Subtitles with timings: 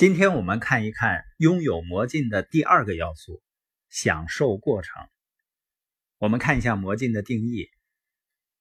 [0.00, 3.42] 今天我们看一看拥有魔镜的第二个要素——
[3.92, 4.94] 享受过程。
[6.16, 7.68] 我们看一下魔镜的定义：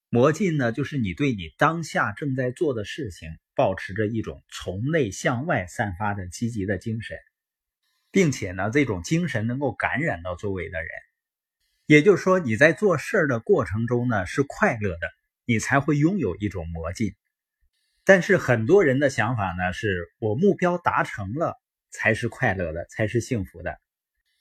[0.10, 7.18] 魔镜呢，就是你对你当下正在做的事情，保持着一种从内向外散发的积极的精神，
[8.12, 10.90] 并且呢，这种精神能够感染到周围的人。
[11.86, 15.08] 也就是说，你在做事的过程中呢，是快乐的。
[15.46, 17.16] 你才会拥有一种魔镜，
[18.10, 21.56] 但是很多人的想法呢，是我目标达成了
[21.92, 23.80] 才是快乐的，才是幸福的，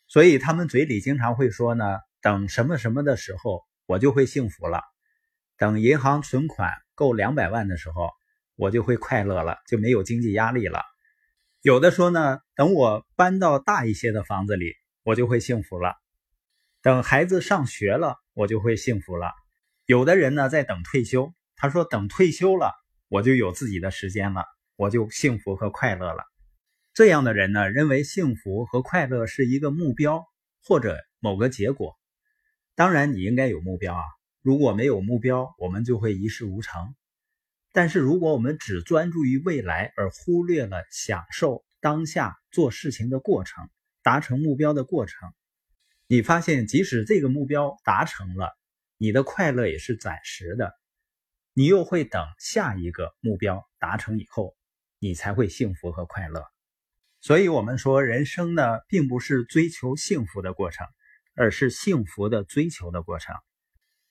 [0.07, 4.81] 所以他们嘴里经常会说呢，等什么什么的时候，我就会幸福了；
[5.59, 8.09] 等银行存款够两百万的时候，
[8.57, 10.81] 我就会快乐了，就没有经济压力了。
[11.61, 15.93] 有的说呢，等我搬到大一些的房子里，我就会幸福了；
[16.81, 19.31] 等孩子上学了，我就会幸福了。
[19.85, 22.73] 有的人呢在等退休，他说等退休了，
[23.09, 24.45] 我就有自己的时间了，
[24.77, 26.25] 我就幸福和快乐了。
[26.93, 30.27] 这样的人呢认为幸福和快乐是一个目标
[30.63, 31.97] 或者某个结果。
[32.75, 34.03] 当然你应该有目标啊，
[34.43, 36.95] 如果没有目标，我们就会一事无成。
[37.73, 43.69] 但是如果我们只专注于未来，而忽略了享受当下做事情的过程、
[44.03, 45.33] 达成目标的过程，
[46.07, 48.51] 你发现即使这个目标达成了。
[48.97, 50.75] 你的快乐也是暂时的，
[51.59, 54.55] 你又会等下一个目标达成以后，
[55.01, 56.45] 你才会幸福和快乐。
[57.21, 60.87] 所以，我们说人生呢，并不是追求幸福的过程，
[61.35, 63.35] 而是幸福的追求的过程。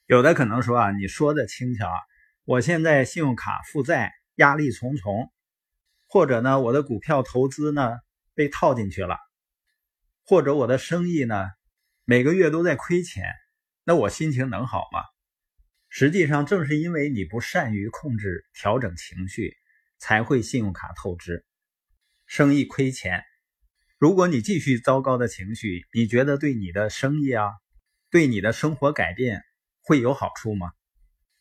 [0.07, 1.95] 有的可能说啊，你说的轻巧啊，
[2.43, 5.31] 我现在信用卡负债，压力重重，
[6.05, 7.97] 或者呢，我的股票投资呢
[8.33, 9.17] 被套进去了，
[10.25, 11.47] 或者我的生意呢
[12.03, 13.23] 每个月都在亏钱。
[13.85, 14.99] 那我心情能好吗？
[15.89, 19.55] 实际上，正是因为你不善于控制、调整情绪，
[19.97, 21.45] 才会信用卡透支，
[22.25, 23.23] 生意亏钱。
[23.97, 27.49] 如果你继续糟糕的情绪，你觉得对你的生意啊，
[28.11, 29.41] 对你的生活改变
[29.81, 30.71] 会有好处吗？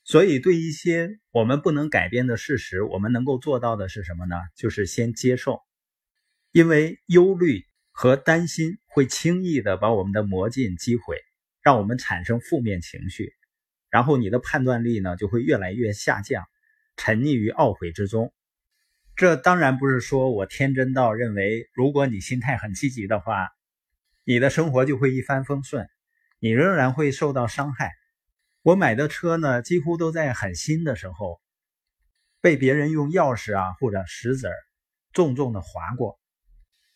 [0.05, 4.37] 所以，对一些我们不能改变的事实，我们能够做到的是什么呢？
[4.55, 5.61] 就是先接受，
[6.53, 11.19] 因为忧虑和担心会轻易的把我们的魔镜击毁。
[11.63, 13.35] 让我们产生负面情绪，
[13.91, 16.45] 然后你的判断力呢就会越来越下降，
[16.97, 18.33] 沉溺于懊悔之中。
[19.15, 23.49] 这当然不是说我天真到认为，如果你心态很积极的话，
[24.25, 25.89] 你的生活就会一帆风顺，
[26.39, 27.93] 你仍然会受到伤害。
[28.63, 31.41] 我买的车呢，几乎都在很新的时候
[32.41, 34.51] 被别人用钥匙啊或者石子
[35.13, 36.19] 重重的划过。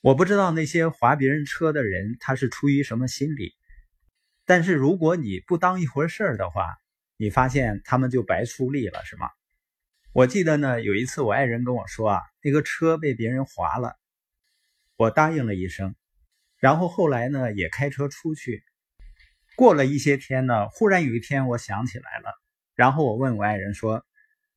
[0.00, 3.54] 我不知道那些划别人车的人他是出于什么心理。
[4.50, 6.76] 但是如果你不当一回事儿的话，
[7.16, 9.30] 你发现他们就白出力了，是吗？
[10.12, 13.94] 我记得呢，有一次我爱人跟我说啊，那个车被别人划了，
[14.96, 15.94] 我答应了一声，
[16.58, 18.64] 然后后来呢也开车出去。
[19.54, 22.34] 过了一些天呢，忽然有一天我想起来了，
[22.74, 24.04] 然后我问我爱人说，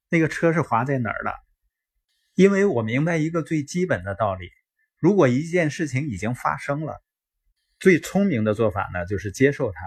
[0.09, 1.35] 那个车是划在哪儿了？
[2.33, 4.49] 因为我明白一个最基本的道理，
[4.97, 6.99] 如果一件事情已经发生了。
[7.83, 9.81] 最聪明的做法呢，就是接受它。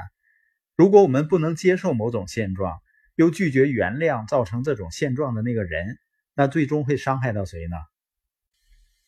[0.74, 2.82] 如果我们不能接受某种现状，
[3.14, 5.98] 又拒绝原谅造成这种现状的那个人，
[6.34, 7.76] 那最终会伤害到谁呢？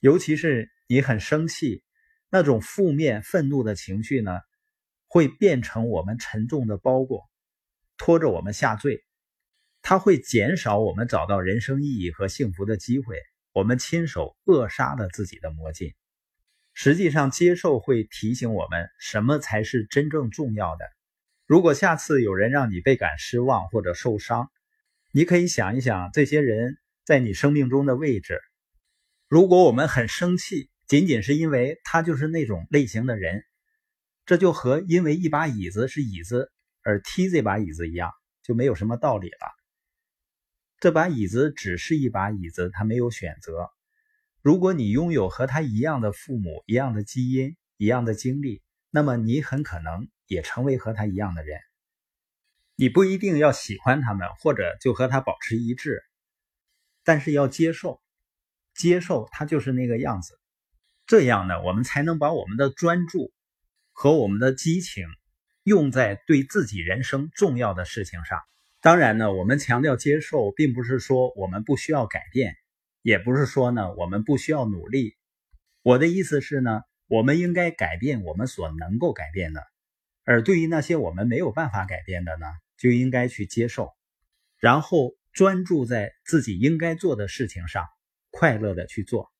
[0.00, 1.82] 尤其是你很生气，
[2.31, 4.41] 那种负面愤怒的情绪呢，
[5.06, 7.28] 会变成我们沉重的包裹，
[7.98, 9.04] 拖着我们下坠。
[9.82, 13.19] 它会减少我们找到人生意义和幸福的机会。
[13.53, 15.93] 我们亲手扼杀了自己的魔镜。
[16.81, 20.84] 实际上，接受会提醒我们什么才是真正重要的。
[21.44, 24.49] 如果下次有人让你倍感失望或者受伤，
[25.11, 28.41] 你可以想一想这些人在你生命中的位置。
[29.27, 33.43] 如果我们很生气，仅仅是因为他就是那种类型的人，
[34.25, 36.53] 这就和因为一把椅子是椅子
[36.84, 38.12] 而踢这把椅子一样，
[38.45, 39.53] 就没有什么道理了。
[40.78, 43.69] 这把椅子只是一把椅子，它没有选择。
[44.48, 51.60] 如果你拥有和他一样的父母、一样的基因、一样的经历，那么你很可能也成为和他一样的人。
[52.74, 56.03] 你不一定要喜欢他们，或者就和他保持一致，
[57.04, 58.00] 但是要接受，
[58.74, 60.41] 接受他就是那个样子。
[61.06, 63.34] 这样呢，我们才能把我们的专注
[63.92, 65.04] 和我们的激情
[65.62, 68.41] 用在对自己人生重要的事情上。
[68.80, 72.56] 当然呢，我们强调接受，并不是说我们不需要改变。
[73.09, 75.16] 也不是说呢，我们不需要努力。
[75.81, 79.63] 我的意思是呢，我们应该改变我们所能够改变的，
[80.25, 82.47] 而对于那些我们没有办法改变的呢，
[82.77, 83.95] 就应该去接受，
[84.59, 87.87] 然后专注在自己应该做的事情上，
[88.31, 89.33] 快乐的去做。